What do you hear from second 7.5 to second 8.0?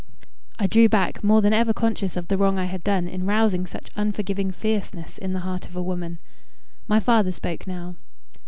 now.